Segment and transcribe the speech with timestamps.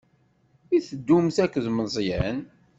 [0.75, 2.39] I teddumt akked Meẓyan?